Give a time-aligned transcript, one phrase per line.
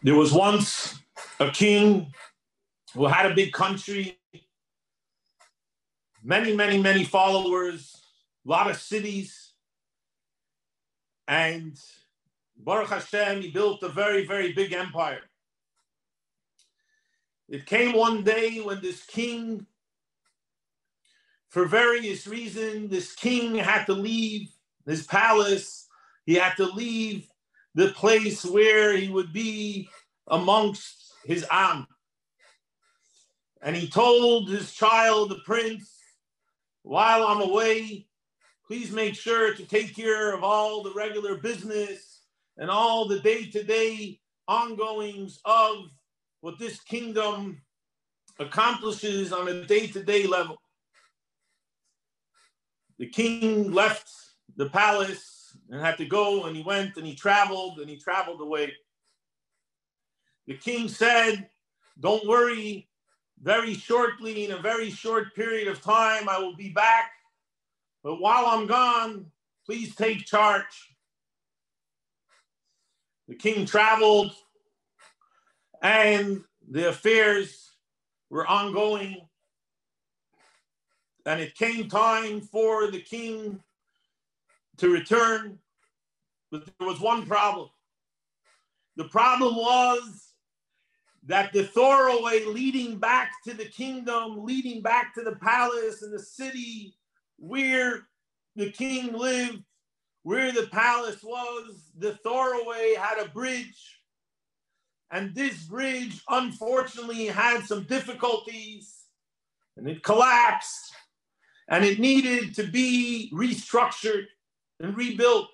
[0.00, 0.96] There was once
[1.40, 2.12] a king
[2.94, 4.18] who had a big country,
[6.22, 8.00] many, many, many followers,
[8.46, 9.52] a lot of cities.
[11.26, 11.76] And
[12.56, 15.22] Baruch Hashem, he built a very, very big empire.
[17.48, 19.66] It came one day when this king,
[21.48, 24.50] for various reasons, this king had to leave
[24.86, 25.88] his palace.
[26.24, 27.28] He had to leave
[27.74, 29.88] the place where he would be
[30.26, 31.86] amongst his Am.
[33.62, 35.92] And he told his child, the prince,
[36.82, 38.06] while I'm away,
[38.66, 42.22] please make sure to take care of all the regular business
[42.56, 45.90] and all the day to day ongoings of
[46.40, 47.60] what this kingdom
[48.38, 50.56] accomplishes on a day to day level.
[52.98, 54.10] The king left
[54.56, 55.37] the palace
[55.70, 58.72] and had to go and he went and he traveled and he traveled away.
[60.46, 61.48] The king said,
[62.00, 62.88] Don't worry,
[63.42, 67.12] very shortly, in a very short period of time, I will be back.
[68.02, 69.26] But while I'm gone,
[69.66, 70.94] please take charge.
[73.28, 74.32] The king traveled
[75.82, 77.70] and the affairs
[78.30, 79.20] were ongoing.
[81.26, 83.60] And it came time for the king
[84.78, 85.58] to return,
[86.50, 87.68] but there was one problem.
[88.96, 90.32] The problem was
[91.26, 96.22] that the thoroughway leading back to the kingdom, leading back to the palace and the
[96.22, 96.96] city
[97.38, 98.06] where
[98.56, 99.62] the king lived,
[100.22, 104.00] where the palace was, the thoroughway had a bridge.
[105.10, 109.04] And this bridge, unfortunately, had some difficulties
[109.76, 110.92] and it collapsed
[111.68, 114.26] and it needed to be restructured
[114.80, 115.50] and rebuilt.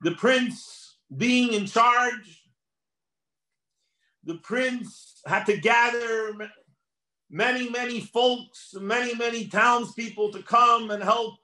[0.00, 2.42] The prince being in charge,
[4.24, 6.34] the prince had to gather
[7.30, 11.34] many, many folks, many, many townspeople to come and help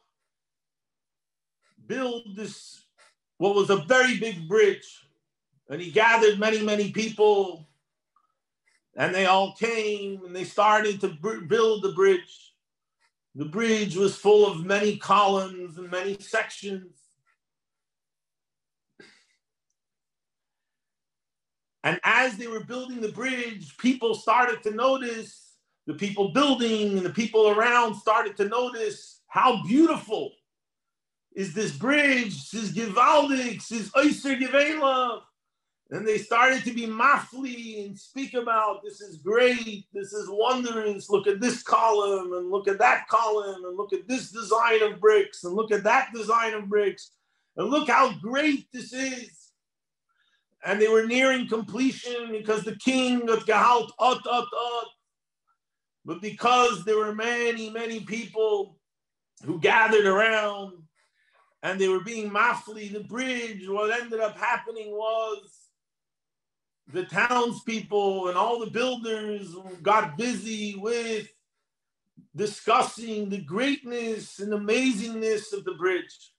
[1.87, 2.84] build this,
[3.38, 5.06] what was a very big bridge.
[5.69, 7.69] And he gathered many, many people,
[8.97, 11.09] and they all came and they started to
[11.49, 12.50] build the bridge.
[13.34, 16.92] The bridge was full of many columns and many sections.
[21.82, 25.54] And as they were building the bridge, people started to notice,
[25.86, 30.32] the people building and the people around started to notice how beautiful
[31.34, 35.22] is this bridge, this gewaldig, this oyster gewela.
[35.92, 41.10] And they started to be mafli and speak about this is great, this is wondrous.
[41.10, 45.00] Look at this column and look at that column and look at this design of
[45.00, 47.10] bricks and look at that design of bricks
[47.56, 49.50] and look how great this is.
[50.64, 54.86] And they were nearing completion because the king of Gehalt, ut, ut, ut.
[56.04, 58.78] But because there were many, many people
[59.44, 60.84] who gathered around
[61.64, 65.59] and they were being mafli, the bridge, what ended up happening was
[66.92, 71.28] the townspeople and all the builders got busy with
[72.34, 76.32] discussing the greatness and amazingness of the bridge.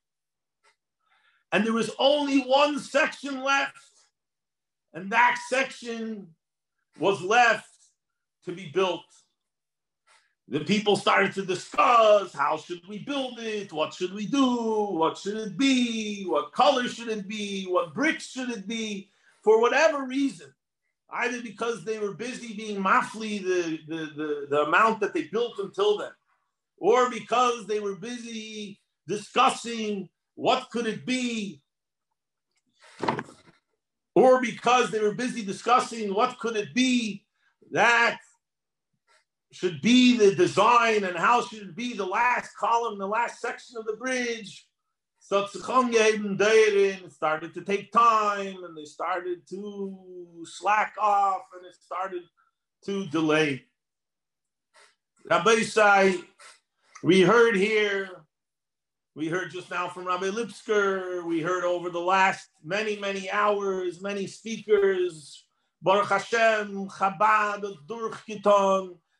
[1.51, 3.75] And there was only one section left,
[4.93, 6.27] and that section
[6.97, 7.67] was left
[8.45, 9.03] to be built.
[10.47, 13.71] The people started to discuss how should we build it?
[13.71, 14.85] What should we do?
[14.91, 16.23] What should it be?
[16.23, 17.65] What color should it be?
[17.65, 19.10] What bricks should it be?
[19.43, 20.53] For whatever reason,
[21.11, 25.59] either because they were busy being mafli the, the, the, the amount that they built
[25.59, 26.11] until then,
[26.77, 31.61] or because they were busy discussing what could it be,
[34.15, 37.23] or because they were busy discussing what could it be
[37.71, 38.19] that
[39.51, 43.85] should be the design and how should be the last column, the last section of
[43.85, 44.65] the bridge,
[45.31, 45.47] so
[47.07, 52.23] started to take time and they started to slack off and it started
[52.83, 53.63] to delay.
[55.29, 56.15] Rabbi Sai,
[57.01, 58.09] we heard here,
[59.15, 64.01] we heard just now from Rabbi Lipsker, we heard over the last many, many hours,
[64.01, 65.45] many speakers,
[65.81, 67.63] Baruch Hashem, Chabad,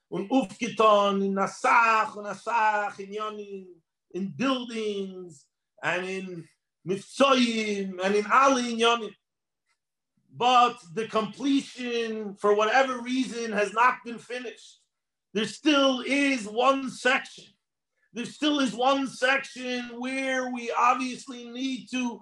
[0.09, 3.65] und aufgetan in Nasach Nasach, in Yonim,
[4.13, 5.45] in buildings,
[5.81, 6.47] and in
[6.87, 9.13] Mitzayim and in Ali Yanim.
[10.35, 14.79] But the completion, for whatever reason, has not been finished.
[15.33, 17.45] There still is one section.
[18.13, 22.21] There still is one section where we obviously need to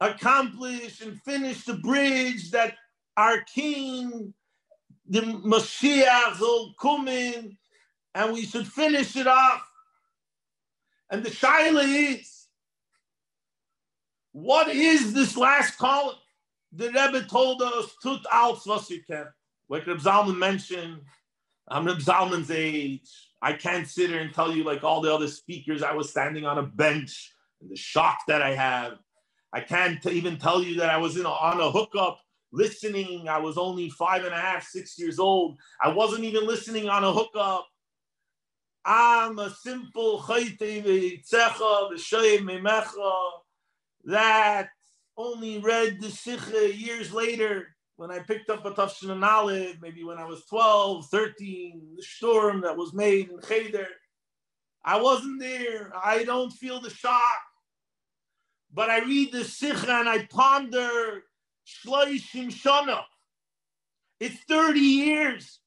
[0.00, 2.74] accomplish and finish the bridge that
[3.16, 4.34] our king,
[5.08, 7.56] the Mashiach, will come in,
[8.14, 9.66] and we should finish it off.
[11.10, 12.33] And the shaila is,
[14.34, 16.16] what is this last column?
[16.72, 19.26] The Rebbe told us, tut als was you can.
[19.68, 21.02] Like Reb Zalman mentioned,
[21.68, 23.08] I'm Reb Zalman's age.
[23.40, 25.84] I can't sit here and tell you like all the other speakers.
[25.84, 28.98] I was standing on a bench and the shock that I have.
[29.52, 32.18] I can't even tell you that I was in a, on a hookup
[32.52, 33.28] listening.
[33.28, 35.58] I was only five and a half, six years old.
[35.80, 37.68] I wasn't even listening on a hookup.
[38.84, 40.18] I'm a simple
[44.06, 44.68] that
[45.16, 50.18] only read the Sikha years later when I picked up a Tafshin and maybe when
[50.18, 53.86] I was 12, 13, the storm that was made in Cheder.
[54.84, 55.92] I wasn't there.
[56.02, 57.22] I don't feel the shock.
[58.72, 61.22] But I read the Sikha and I ponder
[61.66, 63.02] Shloishim Shana.
[64.18, 65.60] It's 30 years.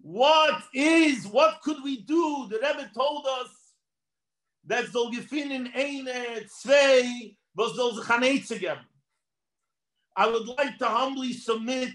[0.00, 2.46] What is, what could we do?
[2.50, 3.48] The Rebbe told us
[4.66, 7.94] that soll gefinnen eine, zwei, was soll
[8.42, 8.64] sich.
[10.16, 11.90] I would like to humbly submit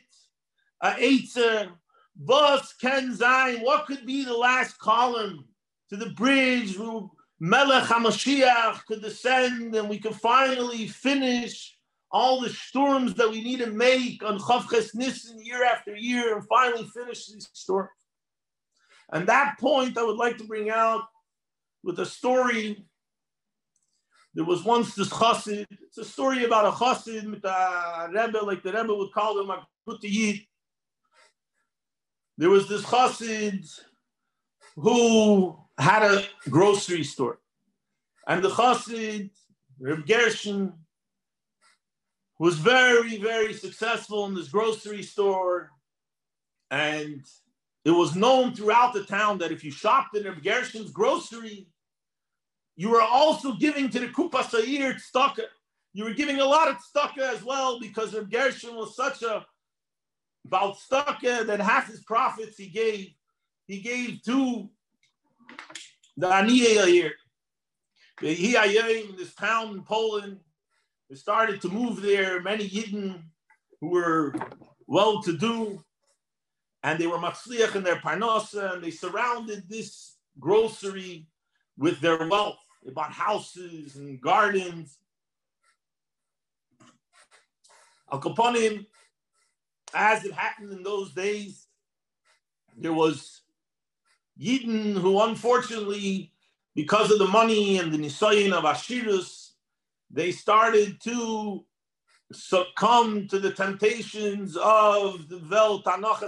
[0.82, 1.72] a Eitzer.
[2.20, 3.18] Was can?
[3.62, 5.46] What could be the last column
[5.90, 7.04] to the bridge where
[7.40, 11.76] Melech HaMashiach could descend and we could finally finish
[12.12, 16.48] all the storms that we need to make on Chavches Nissen year after year and
[16.48, 17.90] finally finish these storms.
[19.12, 21.04] And that point I would like to bring out
[21.84, 22.86] with a story
[24.34, 25.68] there was once this chassid.
[25.70, 29.50] It's a story about a chassid with a rebbe, like the rebbe would call him
[29.50, 29.68] a
[30.02, 30.42] yid.
[32.38, 33.68] There was this chassid
[34.76, 37.40] who had a grocery store,
[38.28, 39.32] and the chassid
[39.80, 40.74] Reb Gershon
[42.40, 45.72] was very, very successful in this grocery store,
[46.70, 47.24] and
[47.84, 51.68] it was known throughout the town that if you shopped in Reb Gershon's grocery,
[52.82, 55.46] you were also giving to the Kupa Sa'ir tzedakah.
[55.94, 59.46] You were giving a lot of tzedakah as well because of Gershon was such a
[60.48, 63.14] about tzedakah that half his profits he gave.
[63.68, 64.68] He gave to
[66.18, 67.12] the Aniyah
[68.20, 70.40] He in this town in Poland.
[71.08, 72.42] They started to move there.
[72.42, 73.22] Many Yidden
[73.80, 74.34] who were
[74.88, 75.84] well-to-do,
[76.82, 81.28] and they were matzliach in their parnasa, and they surrounded this grocery
[81.78, 82.58] with their wealth.
[82.84, 84.98] They bought houses and gardens.
[88.12, 88.86] Al Kaponim,
[89.94, 91.68] as it happened in those days,
[92.78, 93.42] there was
[94.40, 96.32] Yidden who unfortunately,
[96.76, 99.52] because of the money and the nisayin of Ashirus,
[100.10, 101.64] they started to
[102.34, 106.22] succumb to the temptations of the Vel Tanach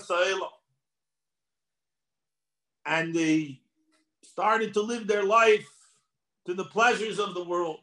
[2.86, 3.62] And they
[4.22, 5.73] started to live their life
[6.46, 7.80] to the pleasures of the world.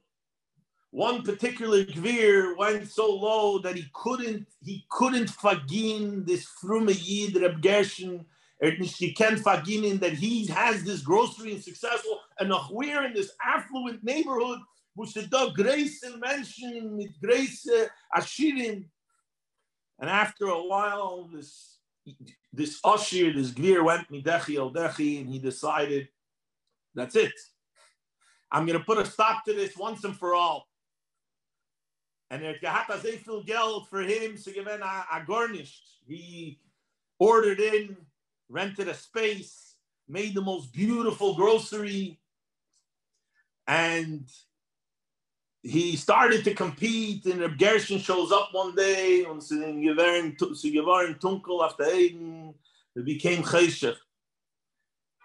[0.91, 7.41] One particular gvir went so low that he couldn't he couldn't fagin this frume yid
[7.41, 8.27] Reb Gershon
[8.62, 13.31] er he can't fagin that he has this grocery and successful and we're in this
[13.41, 14.59] affluent neighborhood
[14.97, 17.87] which the dog grace and mention with grace uh,
[18.19, 18.85] ashirin
[20.01, 21.79] and after a while this
[22.53, 26.08] this Ashir, this Gvir went Midechi El Dechi, and he decided
[26.94, 27.32] that's it.
[28.53, 30.67] I'm going to put a stop to this once and for all.
[32.31, 36.61] And if Gehata Zefil Geld for him, so given a garnished, he
[37.19, 37.97] ordered in,
[38.49, 39.75] rented a space,
[40.09, 42.19] made the most beautiful grocery,
[43.67, 44.29] and
[45.63, 47.27] he started to compete.
[47.27, 52.55] And Reb Gershon shows up one day and says, Tunkel after Eden,
[52.97, 53.97] it became Cheshach.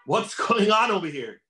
[0.06, 1.40] What's going on over here?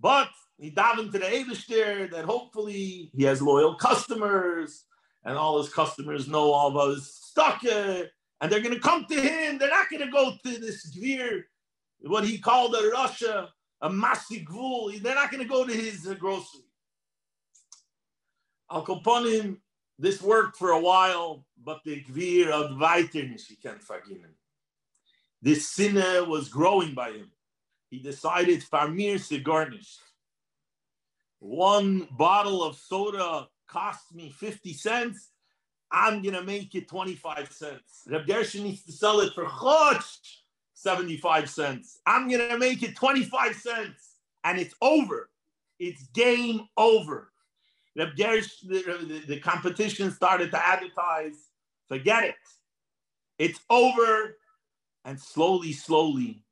[0.00, 0.28] But
[0.62, 4.84] he davened to the Eivishter that hopefully he has loyal customers
[5.24, 8.08] and all his customers know all of his stuck and
[8.48, 9.58] they're going to come to him.
[9.58, 11.42] They're not going to go to this Gvir,
[12.02, 13.48] what he called a Russia,
[13.80, 15.02] a Masi Gvul.
[15.02, 16.60] They're not going to go to his uh, grocery.
[18.70, 19.56] Al Koponim,
[19.98, 24.34] this worked for a while, but the Gvir of Weiternish, he can't forgive him.
[25.40, 27.32] This sinner was growing by him.
[27.90, 29.98] He decided Farmir se garnished
[31.42, 35.30] one bottle of soda costs me 50 cents,
[35.90, 38.02] I'm going to make it 25 cents.
[38.06, 40.18] Reb Gershon needs to sell it for chotch,
[40.74, 41.98] 75 cents.
[42.06, 44.18] I'm going to make it 25 cents.
[44.44, 45.30] And it's over.
[45.80, 47.32] It's game over.
[47.96, 51.48] Reb Gersh, the, the, the competition started to advertise.
[51.88, 52.34] Forget it.
[53.38, 54.36] It's over.
[55.04, 56.44] And slowly, slowly,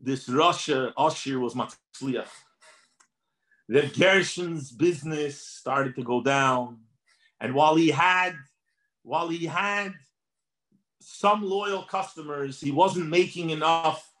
[0.00, 2.28] this Russia, Usher was Matzliach.
[3.70, 6.78] Reb Gershon's business started to go down.
[7.40, 8.34] And while he had,
[9.04, 9.94] while he had
[11.00, 14.12] some loyal customers, he wasn't making enough.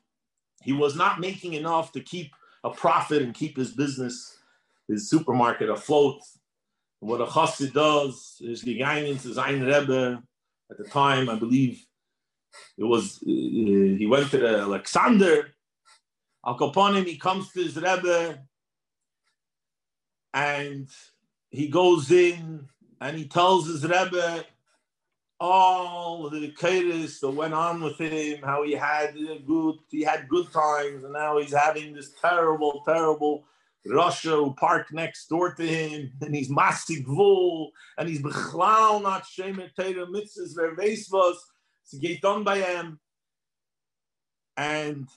[0.62, 4.38] He was not making enough to keep a profit and keep his business,
[4.86, 6.20] his supermarket afloat.
[7.00, 10.22] what a chassid does is gegangen to sein Rebbe
[10.70, 11.84] at the time, I believe
[12.78, 15.52] it was, uh, he went to Alexander.
[16.46, 18.38] Al Kaponim, he comes to his Rebbe
[20.32, 20.88] and
[21.50, 22.68] he goes in
[23.00, 24.44] and he tells his Rebbe
[25.40, 29.14] all the Kedis that went on with him, how he had
[29.46, 33.44] good, he had good times, and now he's having this terrible, terrible
[33.86, 39.70] Russia who parked next door to him, and he's vul, and he's bechlal not shemer
[39.74, 41.36] teira mitzvahs verveisvos,
[41.90, 43.00] to get done by him.
[44.58, 45.08] And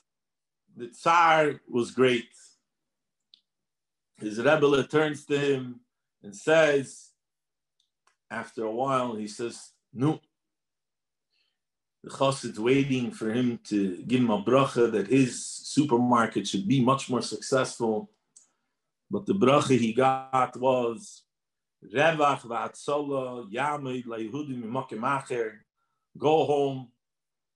[0.77, 2.29] the Tsar was great.
[4.23, 5.81] His Rebbe turns to him
[6.23, 7.09] and says,
[8.31, 10.21] after a while, he says, No.
[12.03, 16.81] The chassid's waiting for him to give him a bracha that his supermarket should be
[16.81, 18.09] much more successful.
[19.11, 21.23] But the bracha he got was
[21.93, 24.63] Revach v'atzola yamid le'yehudim
[24.95, 25.51] macher.
[26.17, 26.89] Go home,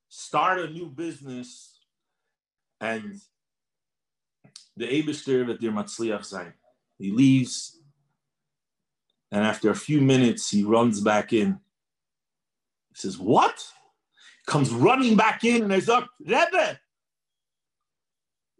[0.09, 1.79] start a new business,
[2.81, 3.21] and
[4.77, 6.53] the Eberster that dir matzliach sein.
[6.99, 7.79] He leaves,
[9.31, 11.59] and after a few minutes, he runs back in.
[12.89, 13.65] He says, What?
[14.45, 16.79] Comes running back in, and there's a Rebbe.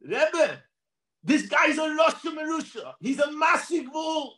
[0.03, 0.61] Rebbe,
[1.23, 2.93] this guy's a Rosh Merusha.
[2.99, 4.35] He's a massive bull.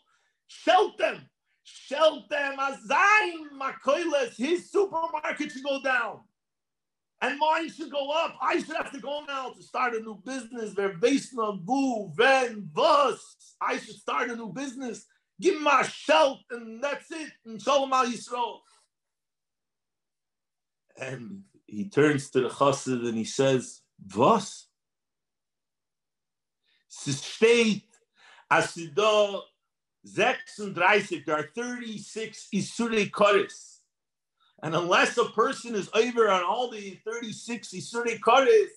[0.50, 1.22] Sheltem.
[1.66, 4.36] Sheltem Azayim Makoiles.
[4.36, 6.20] His supermarket should go down.
[7.22, 8.38] And mine should go up.
[8.42, 10.74] I should have to go now to start a new business.
[10.74, 13.36] Verbesna, Vu, Ven, Bus.
[13.62, 15.06] I should start a new business.
[15.42, 17.32] Give my a shelt, and that's it.
[17.46, 18.60] And Shalom Al Yisrael.
[20.98, 23.82] And he turns to the chassid and he says,
[24.16, 24.68] Was?
[27.08, 27.84] Es steht,
[28.50, 29.42] as da
[30.06, 33.79] 36, there are 36 Isurei Koris.
[34.62, 38.68] And unless a person is over on all the 36 Isurei Koris,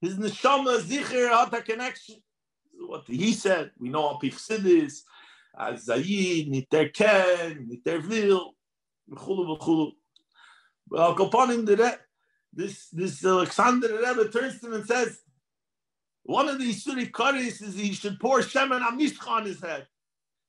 [0.00, 2.16] his neshama zicher had a connection.
[2.78, 5.02] What he said, we know al Pichsidis,
[5.58, 8.54] as Zayid, Niter Ken, Niter Vil,
[9.10, 9.92] B'chulu B'chulu.
[10.88, 11.96] But Al Kapanim,
[12.52, 15.20] this, this Alexander the Rebbe turns to him and says,
[16.24, 19.86] one of these Suri Karis is he should pour Shemen Amishcha on his head.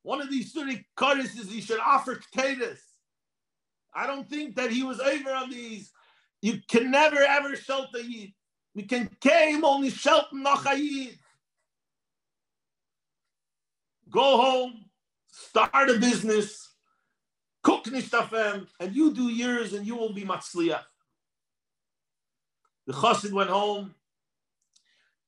[0.04, 2.80] One of these Suri Karis is he should offer potatoes.
[3.96, 5.92] I don't think that he was over on these.
[6.42, 8.34] You can never ever shelter Yid.
[8.76, 11.18] We can came only shelter Nachayid.
[14.10, 14.86] Go home,
[15.32, 16.74] start a business,
[17.64, 20.84] cook nishtafem, and you do yours and you will be matzliach.
[22.86, 23.96] The chassid went home.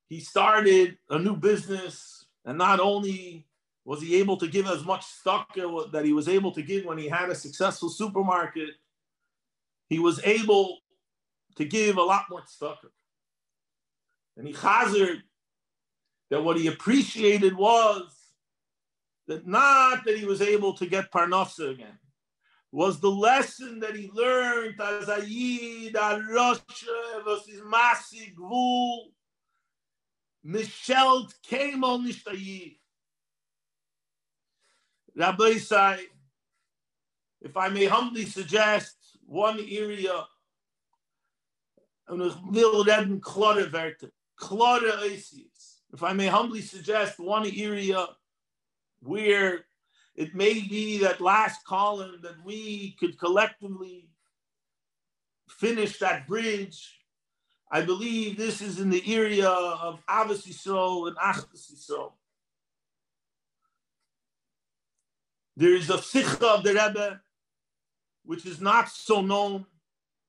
[0.10, 3.47] He started a new business, and not only
[3.88, 6.98] was he able to give as much stock that he was able to give when
[6.98, 8.72] he had a successful supermarket,
[9.88, 10.80] he was able
[11.56, 12.80] to give a lot more stock.
[14.36, 15.24] And he hazarded
[16.30, 18.14] that what he appreciated was
[19.30, 21.98] that not that he was able to get Parnasa again,
[22.74, 29.12] was the lesson that he learned as Ayid, Arosha, versus Masi, Gvul,
[30.44, 32.80] Michel came on Nishtayid.
[35.18, 36.02] Rabbi say,
[37.42, 38.96] if I may humbly suggest
[39.26, 40.28] one area,
[42.08, 42.36] if
[46.04, 48.06] I may humbly suggest one area
[49.02, 49.66] where
[50.16, 54.12] it may be that last column that we could collectively
[55.50, 57.00] finish that bridge.
[57.72, 62.12] I believe this is in the area of Ahavas Yisrael and Yisrael.
[65.58, 67.20] There is a sikha of the Rebbe,
[68.24, 69.66] which is not so known.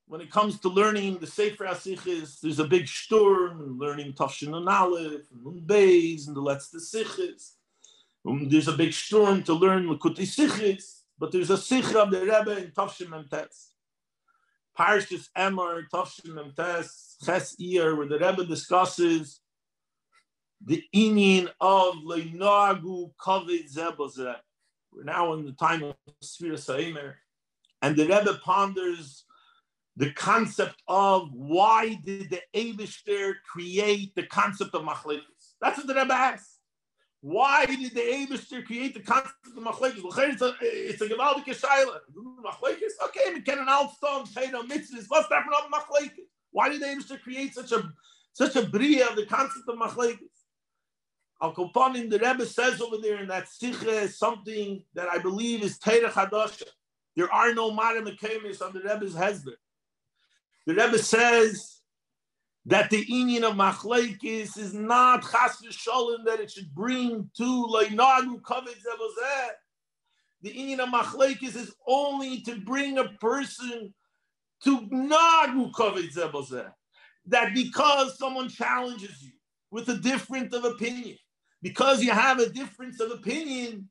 [0.06, 4.66] When it comes to learning the Sefer HaSichis, there's a big sturm, learning Tafshin and
[4.66, 7.56] Aleph, and Beis, and the Letzte Sichis.
[8.26, 12.20] Um, there's a big sturm to learn Likutei Sichis, but there's a sikha of the
[12.20, 13.73] Rebbe in Tafshin Memtes.
[14.78, 19.40] Parshas Emor, Tafshin Memtes, Ches Iyar, where the Rebbe discusses
[20.64, 24.37] the inyan of Leinagu Kavit Zebozeh
[24.98, 27.14] We're now in the time of Sfira Saimer,
[27.82, 29.24] and the Rebbe ponders
[29.96, 35.54] the concept of why did the Abishter create the concept of machlekes?
[35.60, 36.58] That's what the Rebbe asks.
[37.20, 40.02] Why did the Abishter create the concept of machlekes?
[40.04, 42.00] It's a it's a gewaltige Shaila.
[42.44, 43.06] Machlekes?
[43.06, 45.04] Okay, we can an outstone say no mitzvahs.
[45.06, 46.18] What's that from machlekes?
[46.50, 47.88] Why did the Abishter create such a
[48.32, 50.38] such a bria of the concept of machlekes?
[51.40, 55.78] Al Kopanim, the Rebbe says over there in that Sicha something that I believe is
[55.78, 56.64] Teirach Hadasha.
[57.14, 59.54] There are no Marim Mekemis on the Rebbe's Hezbollah.
[60.66, 61.80] The Rebbe says
[62.66, 67.42] that the union of Machlaikis is not Chas Shalom that it should bring to
[67.73, 69.49] Leinagu Kavod Zebozeh.
[70.42, 73.95] The union of Machlaikis is only to bring a person
[74.64, 76.71] to Nagu Kavod Zebozeh.
[77.26, 79.33] That because someone challenges you
[79.71, 81.16] with a difference of opinion,
[81.62, 83.88] because you have a difference of opinion,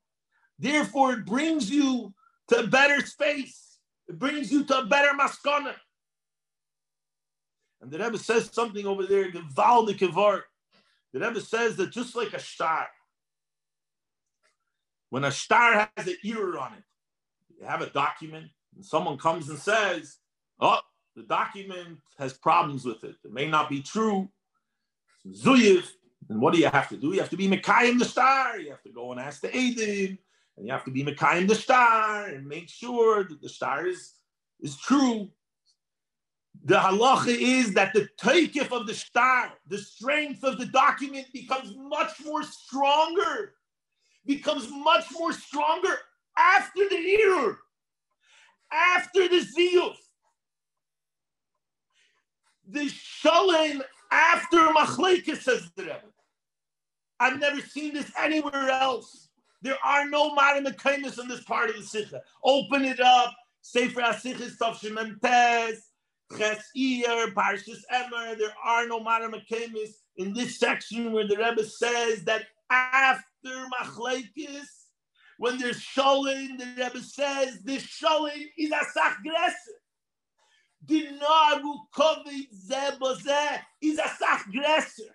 [0.60, 2.14] therefore it brings you
[2.50, 3.80] to a better space.
[4.08, 5.74] It brings you to a better maskana.
[7.82, 10.42] And the Rebbe says something over there, Gevaldik Kevar.
[11.14, 12.88] The Rebbe says that just like a star,
[15.10, 16.84] when a star has an ear on it,
[17.60, 20.18] you have a document, and someone comes and says,
[20.60, 20.80] Oh,
[21.16, 23.16] the document has problems with it.
[23.24, 24.30] It may not be true.
[25.28, 25.88] Zuyev.
[26.30, 27.14] And what do you have to do?
[27.14, 28.60] You have to be Mekayim the star.
[28.60, 30.18] You have to go and ask the Adim.
[30.58, 34.14] And you have to be Mekayim the star and make sure that the star is,
[34.60, 35.30] is true
[36.64, 41.74] the halacha is that the taikif of the star, the strength of the document becomes
[41.78, 43.54] much more stronger,
[44.26, 45.98] becomes much more stronger
[46.38, 47.58] after the year,
[48.72, 49.94] after the zeal.
[52.70, 56.02] The shalom after machlekes says the Rebbe.
[57.20, 59.30] I've never seen this anywhere else.
[59.62, 62.22] There are no marim in this part of the sikha.
[62.44, 63.36] Open it up.
[63.62, 65.88] Sefer HaSichas Tavshim Tez.
[66.32, 72.24] Chesir, Parshas Emer, there are no modern Maramakemis in this section where the Rebbe says
[72.26, 73.24] that after
[73.80, 74.68] Machlaikis,
[75.38, 79.78] when there's Sholin, the Rebbe says this Sholin is a Sachgresser.
[83.82, 85.12] Is a Sachgresser.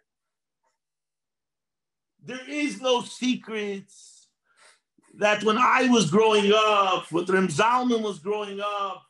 [2.24, 4.28] There is no secrets
[5.14, 9.02] that when I was growing up, when Reb Zalman was growing up,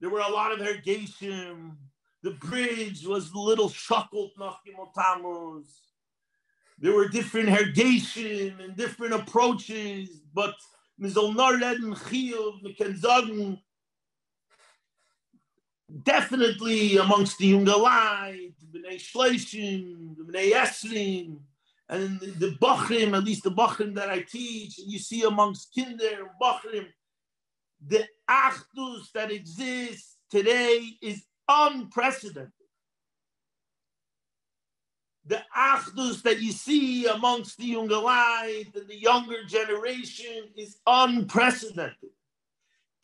[0.00, 1.76] there were a lot of irrigation.
[2.22, 4.32] The bridge was little shuckled,
[4.96, 5.66] Tamuz.
[6.78, 10.54] There were different irrigation and different approaches, but
[16.02, 21.38] definitely amongst the Jungalite, the Bnei Shleishim, the Bnei Esrim,
[21.88, 26.28] and the, Bachrim, at least the Bachrim that I teach, you see amongst Kinder and
[26.40, 26.86] Bachrim,
[27.86, 32.52] the achdus that exists today is unprecedented.
[35.26, 42.10] The achdus that you see amongst the Jungelite and the younger generation is unprecedented.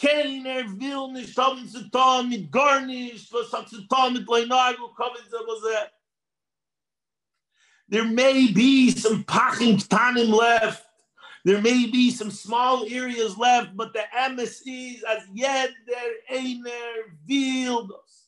[0.05, 5.89] Will nicht haben zu tun mit gar nichts, was hat zu tun mit kommen Sie
[7.89, 10.85] There may be some pachim tanim left,
[11.45, 16.71] there may be some small areas left, but the MSCs as yet there einer
[17.29, 18.25] vildos.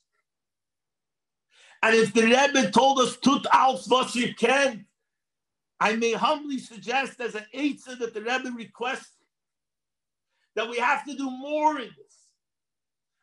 [1.82, 4.86] And if the Rebbe told us tut aus was you can,
[5.78, 9.15] I may humbly suggest as an eitzah that the Rebbe requested
[10.56, 12.16] that we have to do more in this.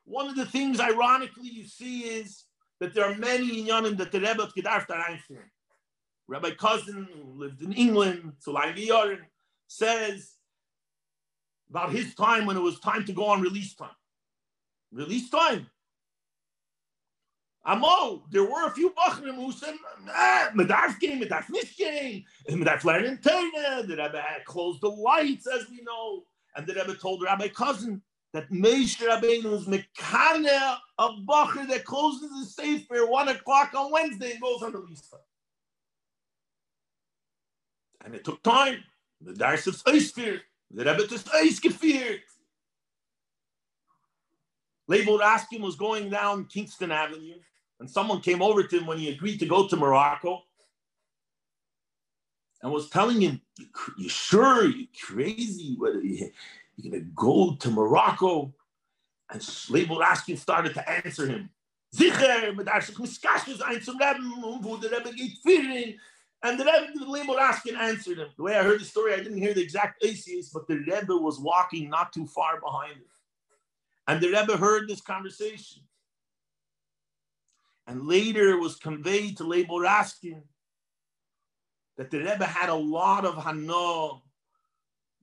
[0.06, 2.43] One of the things, ironically, you see is
[2.80, 5.50] that there are many inyanim that the Rebbe gedarf einführen.
[6.28, 9.19] Rabbi Cousin who lived in England, Sulai Yorin,
[9.67, 10.34] says
[11.69, 13.89] about his time when it was time to go on release time.
[14.91, 15.67] Release time.
[17.65, 19.74] Amo, there were a few Bachrim who said,
[20.10, 23.88] ah, Medarf game, Medarf nicht game, Medarf learn Taina.
[23.88, 26.24] The Rebbe had closed the lights, as we know.
[26.56, 28.02] And the Rebbe told Rabbi Cousin
[28.34, 34.32] that Meish Rabbeinu was Mekana of Bachar that closes the Sefer one o'clock on Wednesday
[34.32, 35.20] and goes on the time.
[38.06, 38.84] And it took time.
[39.22, 40.42] The Dars is ausgeführt.
[40.72, 42.20] The Rebbe is ausgeführt.
[44.88, 47.36] Label Raskin was going down Kingston Avenue,
[47.80, 50.44] and someone came over to him when he agreed to go to Morocco
[52.63, 53.41] and was telling him,
[53.97, 54.65] You sure?
[54.65, 55.76] You crazy?
[55.78, 56.32] What, you,
[56.78, 58.54] you're going to go to Morocco?
[59.30, 61.49] And Label Raskin started to answer him.
[64.89, 65.93] Rebbe, Rebbe
[66.43, 68.30] And the Rebbe, the Limbo Raskin answered him.
[68.38, 71.15] The way I heard the story, I didn't hear the exact ACS, but the Rebbe
[71.15, 73.04] was walking not too far behind him.
[74.08, 75.84] And the Rebbe heard this conversation.
[77.88, 80.43] And later it was conveyed to Limbo Raskin
[81.98, 84.20] that the Rebbe had a lot of Hana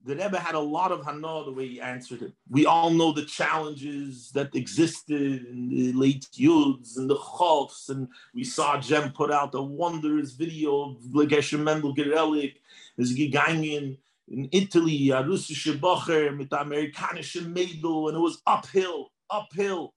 [0.03, 2.33] the Rebbe had a lot of hana the way he answered it.
[2.49, 8.07] We all know the challenges that existed in the late Yuds and the Chofs, and
[8.33, 12.55] we saw JEM put out a wondrous video of Gershon Mendel Garelik,
[12.97, 19.93] his gegangen in Italy, a Russische Bocher mit amerikanische Mädel, and it was uphill, uphill.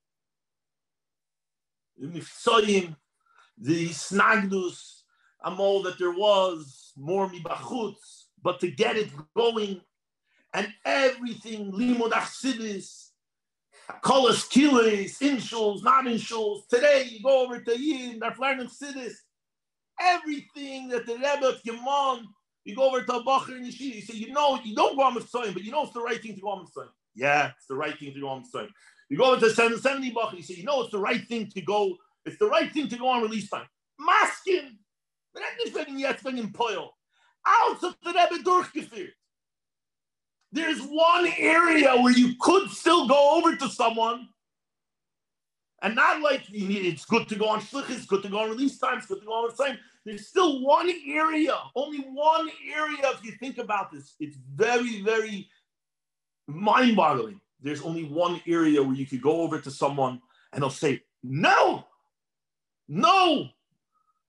[2.03, 2.97] Mifsoyim,
[3.57, 4.94] the Snagdus,
[5.45, 9.81] Amol that there was, more mibachutz, but to get it going,
[10.53, 13.11] and everything limud achsidis,
[14.03, 16.67] kolas kilis, in shuls, not in shuls.
[16.69, 19.15] Today you go over to Yin, they're learning sidis.
[20.01, 22.25] Everything that the Rebbe Gemon,
[22.65, 25.03] you go over to a Bacher and Yeshiva, you say, you know, you don't go
[25.03, 26.89] on Mitzrayim, but you know it's the right thing to go on Mitzrayim.
[27.15, 28.71] Yeah, it's the right thing to go on Mitzrayim.
[29.09, 31.61] You go over to 770 Bacher, you say, you know it's the right thing to
[31.61, 33.67] go, it's the right thing to go on release time.
[34.01, 34.79] Maskin,
[35.35, 36.91] but I'm just wegen jetzt wegen Poil.
[37.45, 39.13] Aus of the Rebbe durchgeführt.
[40.53, 44.29] There's one area where you could still go over to someone
[45.83, 48.79] and not like it's good to go on shlich, it's good to go on release
[48.79, 49.77] time, it's good to go on the same.
[50.05, 54.15] There's still one area, only one area if you think about this.
[54.21, 55.49] It's very, very
[56.47, 57.41] mind-boggling.
[57.61, 60.21] There's only one area where you could go over to someone
[60.53, 61.85] and they'll say, No,
[62.89, 63.49] no,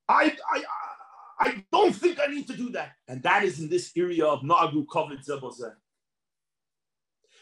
[0.10, 0.64] I I
[1.40, 2.94] I don't think I need to do that.
[3.08, 5.74] And that is in this area of Nagu Kovet Zebozeh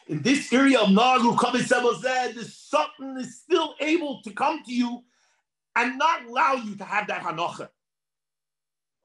[0.08, 5.04] in this area of Nagu Kabisebozeh, the Satan is still able to come to you
[5.76, 7.70] and not allow you to have that Hanocha.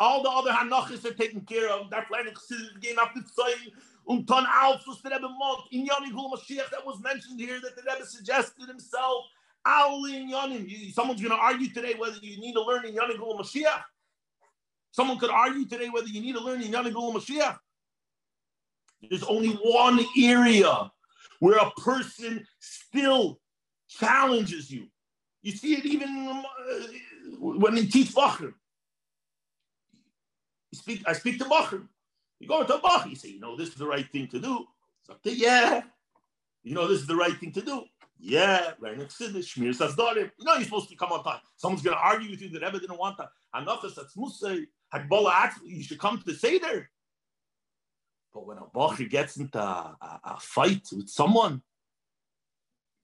[0.00, 1.90] All the other Hanochas are taken care of.
[1.90, 2.36] That planet
[2.76, 3.72] again after saying
[4.08, 8.06] Unton Alphus the Rebbe Mont in Yoni Mashiach that was mentioned here that the Rebbe
[8.06, 9.24] suggested himself.
[9.66, 10.92] Al in Yonim.
[10.92, 13.82] Someone's going to argue today whether you need to learn in Yoni Mashiach.
[14.90, 17.58] Someone could argue today whether you need to learn in Yoni Mashiach.
[19.08, 20.90] There's only one area
[21.40, 23.40] where a person still
[23.88, 24.86] challenges you.
[25.42, 26.86] You see it even uh,
[27.38, 28.54] when in teach Bachrim.
[30.74, 31.88] Speak, I speak to Bachrim.
[32.40, 34.66] You go to Bach, you say, you know, this is the right thing to do.
[35.24, 35.82] Yeah.
[36.62, 37.84] You know, this is the right thing to do.
[38.20, 40.30] Yeah, learn Chassidus, Shmir Sasdarim.
[40.38, 41.40] You know you're supposed to come on time.
[41.56, 43.28] Someone's going to argue with you that Rebbe didn't want that.
[43.54, 46.90] Anafas Atzmusay, Hakbola you should come to the Seder.
[48.32, 51.62] But when a Bacher gets into a, a, a, fight with someone,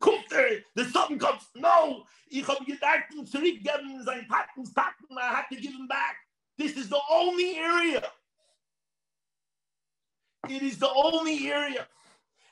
[0.00, 5.56] kommt er, there's something comes, no, ich habe gedacht, zurückgeben sein Taten, I had to
[5.56, 6.16] give him back.
[6.58, 8.04] This is the only area.
[10.48, 11.86] It is the only area.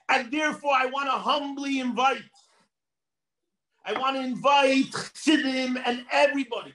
[0.08, 2.24] And therefore, I want to humbly invite,
[3.84, 6.74] I want to invite Chassidim and everybody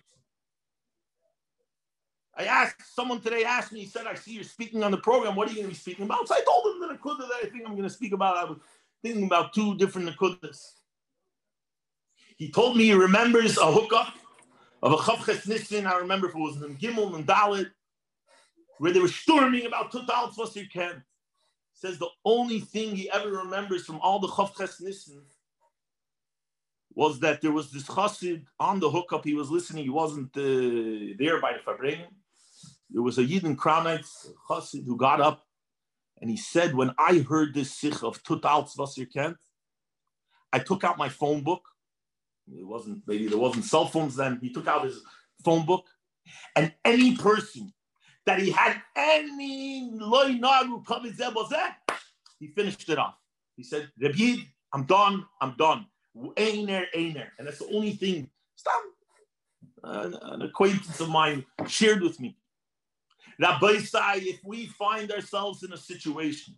[2.38, 5.36] I asked someone today asked me, he said, I see you're speaking on the program.
[5.36, 6.28] What are you going to be speaking about?
[6.28, 8.38] So I told him the Nakuda that I think I'm going to speak about.
[8.38, 8.60] I was
[9.02, 10.60] thinking about two different Nakudas.
[12.38, 14.14] He told me he remembers a hookup
[14.84, 15.88] of a Chavches Nissen.
[15.88, 17.72] I remember if it was in Gimel and Dalit,
[18.78, 21.04] where they were storming about was you can.
[21.74, 25.24] Says the only thing he ever remembers from all the Chavches Nissen
[26.94, 29.24] was that there was this chassid on the hookup.
[29.24, 29.84] He was listening.
[29.84, 32.02] He wasn't uh, there by the Fabring
[32.90, 35.46] there was a Yidden Kranitz Chassid who got up
[36.22, 39.38] and he said, when I heard this sich of Tut Wasser Kent,
[40.52, 41.64] I took out my phone book.
[42.48, 44.40] It wasn't, maybe there wasn't cell phones then.
[44.42, 45.02] He took out his
[45.44, 45.86] phone book
[46.56, 47.74] and any person
[48.26, 50.84] that he had any loy nagu
[52.40, 53.16] he finished it off.
[53.56, 54.36] He said, Rabbi,
[54.74, 55.88] I'm done, I'm done.
[56.38, 57.32] Einer, einer.
[57.38, 58.30] And that's the only thing.
[58.56, 58.82] Stop.
[59.84, 62.38] An acquaintance of mine shared with me.
[63.40, 66.56] Rabbi Sai, if we find ourselves in a situation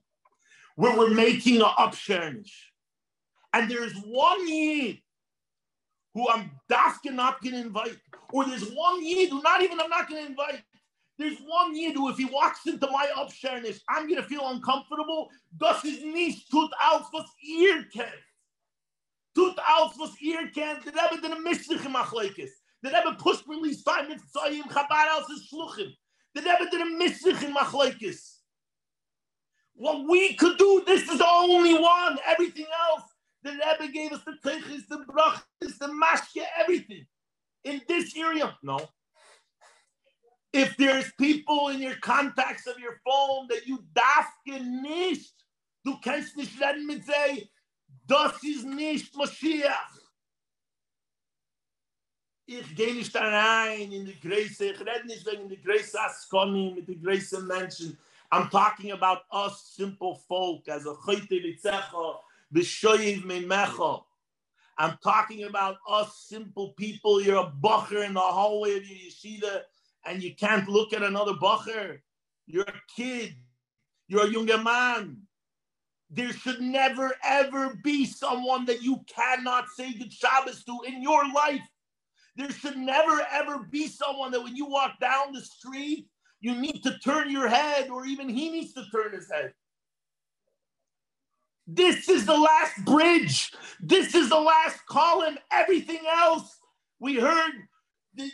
[0.76, 2.52] where we're making an upshernish,
[3.54, 5.00] and there's one yid
[6.14, 7.98] who I'm dasking not going to invite,
[8.32, 10.64] or there's one yid who not even I'm not going to invite.
[11.18, 15.30] There's one yid who, if he walks into my upshernish, I'm going to feel uncomfortable.
[15.58, 18.10] Das is nicht tut aus, was ihr kennt.
[19.36, 20.86] Tut aus, was ihr kennt.
[20.86, 22.52] The Rebbe didn't miss the Machlekes.
[22.82, 25.94] The Rebbe pushed release mit Tzayim, Chabad his Shluchim.
[26.36, 28.38] The Rebbe did a mitzvah in Machlaikis.
[29.74, 32.18] What we could do, this is the only one.
[32.28, 33.04] Everything else,
[33.44, 37.06] the Rebbe gave us the teichis, the brachas, the mashke, everything.
[37.64, 38.80] In this area, no.
[40.52, 45.34] If there's people in your contacts of your phone that you dafke nicht,
[45.86, 47.50] du kennst nicht reden mit sie,
[48.08, 49.99] das ist nicht Mashiach.
[52.52, 56.88] Ich gehe nicht da in die Größe, ich rede nicht wegen der Größe Askoni, mit
[56.88, 57.96] den Größe Menschen.
[58.32, 62.16] I'm talking about us simple folk, as a chayte litzecha,
[62.52, 64.04] b'shoyiv memecha.
[64.80, 67.22] I'm talking about us simple people.
[67.22, 69.62] You're a bacher in the hallway of your yeshiva,
[70.06, 72.00] and you can't look at another bacher.
[72.48, 73.36] You're a kid.
[74.08, 75.22] You're a younger man.
[76.10, 81.32] There should never ever be someone that you cannot say good Shabbos to in your
[81.32, 81.62] life.
[82.40, 86.08] There should never ever be someone that when you walk down the street,
[86.40, 89.52] you need to turn your head, or even he needs to turn his head.
[91.68, 93.52] This is the last bridge.
[93.82, 95.38] This is the last column.
[95.52, 96.58] Everything else
[97.02, 97.52] we heard,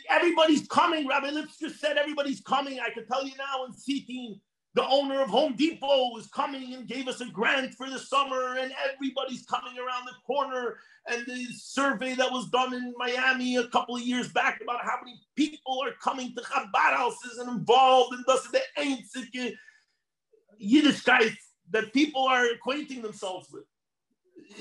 [0.08, 1.08] everybody's coming.
[1.08, 2.78] Rabbi Lips just said everybody's coming.
[2.78, 4.40] I can tell you now in seeking,
[4.76, 8.58] the owner of Home Depot is coming and gave us a grant for the summer,
[8.58, 10.76] and everybody's coming around the corner.
[11.08, 14.98] And the survey that was done in Miami a couple of years back about how
[15.02, 19.54] many people are coming to Chabad houses and involved in this, the einzige
[20.62, 21.34] Yiddishkeit
[21.70, 23.64] that people are acquainting themselves with.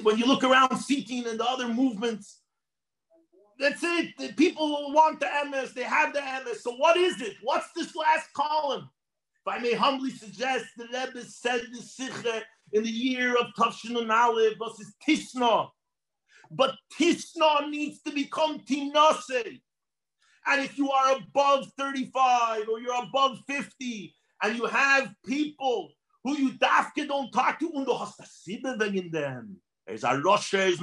[0.01, 2.39] When you look around seeking and the other movements,
[3.59, 4.17] that's it.
[4.17, 6.63] The people want the MS, they have the MS.
[6.63, 7.33] So what is it?
[7.41, 8.89] What's this last column?
[9.45, 12.41] If I may humbly suggest, the Rebbe said the Sikha
[12.73, 15.69] in the year of Tafshin and Aleph versus Tisna.
[16.49, 19.61] But Tisna needs to become Tinase.
[20.47, 25.91] And if you are above 35 or you're above 50 and you have people
[26.23, 28.19] who you dafke don't talk to und du hast.
[29.87, 30.81] Er ist ein Rosh, er ist.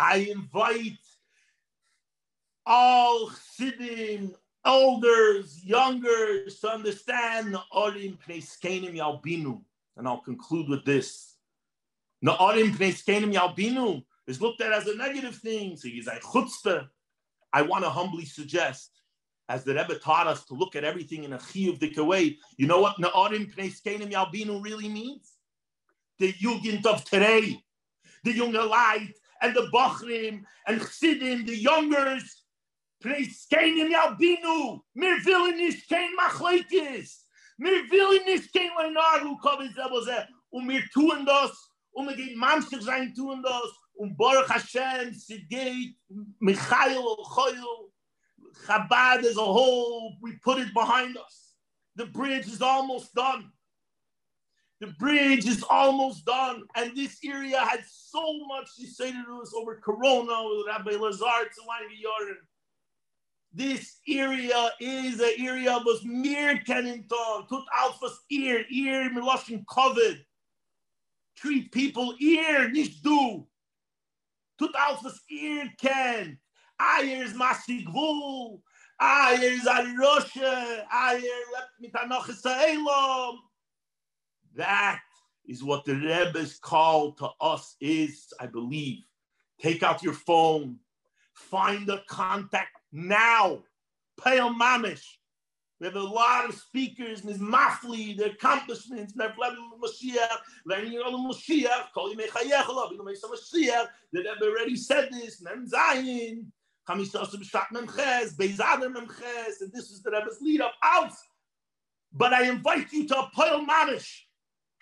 [0.00, 0.98] I invite
[2.66, 9.60] all Chassidim, elders, youngers to understand Orim Pneiskenim Yalbinu.
[9.96, 11.36] And I'll conclude with this.
[12.24, 15.76] Orim Pneiskenim Yalbinu is looked at as a negative thing.
[15.76, 16.88] So he's like chutzpah.
[17.52, 18.90] I want to humbly suggest
[19.48, 22.38] as the Rebbe taught us to look at everything in a chiyuv dik way.
[22.56, 25.32] You know what Na'arim Pnei Skenim Yalbinu really means?
[26.18, 27.62] The Yugend of today,
[28.24, 32.37] the younger light, and the Bachrim, and Chsidim, the youngers.
[33.02, 39.72] Pnei Skenim Yalbinu, mir willen nicht kein Machleikis, mir willen nicht kein Leinar, who covers
[39.74, 45.12] Zebozeh, und mir tun das, und wir gehen manchmal sein tun und um Baruch Hashem,
[45.12, 45.46] sie
[46.38, 47.92] Michael, Choyel,
[48.66, 51.54] Chabad as a whole, we put it behind us.
[51.96, 53.52] The bridge is almost done.
[54.80, 56.62] The bridge is almost done.
[56.76, 61.24] And this area had so much to say to us over Corona with Rabbi Lazar
[61.24, 61.90] Tzalain
[63.52, 70.24] This area is an area us mir keninton, tut alphas ear, ear miloshin covered.
[71.36, 73.46] Treat people ear, nicht du.
[74.58, 76.38] Tut alphas ear ken.
[76.80, 78.60] Ayer is Masigvul.
[79.00, 80.84] Ayer is Arosha.
[80.92, 83.38] Ayer left Mitanoch Elam.
[84.54, 85.00] That
[85.46, 89.04] is what the Rebbe's call to us is, I believe.
[89.60, 90.78] Take out your phone.
[91.34, 93.62] Find a contact now.
[94.22, 95.04] Pay a mamish.
[95.80, 97.38] We have a lot of speakers, Ms.
[97.38, 101.84] Mafli, the accomplishments, Mashiach, Mashiach,
[104.12, 106.46] the already said this, Mem Zayin,
[106.88, 107.00] and
[109.72, 111.12] this is the Rebbe's lead up out.
[112.12, 114.22] But I invite you to a pile manish.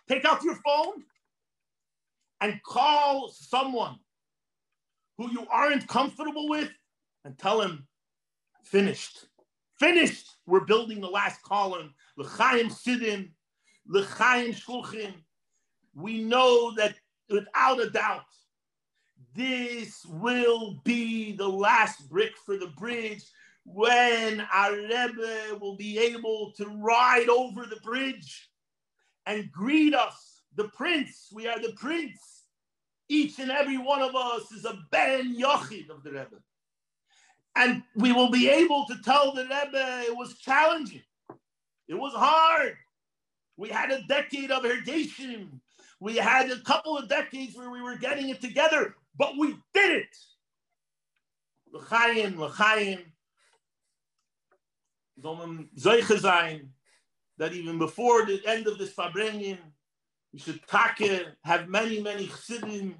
[0.09, 1.03] Take out your phone
[2.41, 3.99] and call someone
[5.19, 6.71] who you aren't comfortable with
[7.25, 7.86] and tell him,
[8.67, 9.27] finished.
[9.79, 10.37] Finished.
[10.47, 11.95] We're building the last column.
[12.17, 13.31] L'chaim Sidim,
[13.87, 15.13] L'chaim Shluchim.
[15.95, 16.95] We know that
[17.29, 18.25] without a doubt,
[19.35, 23.23] this will be the last brick for the bridge
[23.65, 28.49] when our Rebbe will be able to ride over the bridge
[29.27, 31.29] and greet us, the prince.
[31.33, 32.45] We are the prince.
[33.09, 36.41] Each and every one of us is a Ben Yochid of the Rebbe.
[37.57, 41.03] And we will be able to tell the Rebbe it was challenging.
[41.89, 42.77] It was hard.
[43.57, 45.63] We had a decade of irrigation.
[45.99, 50.03] We had a couple of decades where we were getting it together, but we did
[50.03, 50.17] it.
[51.73, 52.99] L'chaim, l'chaim.
[57.39, 59.59] That even before the end of this Farbrengen,
[60.35, 62.97] we should take, have many, many chassidim,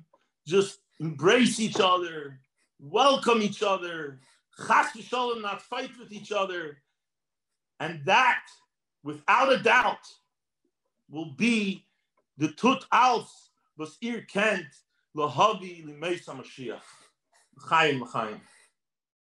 [0.47, 2.41] just embrace each other,
[2.81, 4.21] welcome each other.
[4.57, 6.79] Chas v'shalom, not fight with each other,
[7.81, 8.45] and that,
[9.03, 10.07] without a doubt,
[11.09, 11.85] will be
[12.39, 14.67] the tut aus was ihr kennt,
[15.17, 16.81] lahavi limeis Mashiach.
[17.59, 18.41] Chaim, chaim.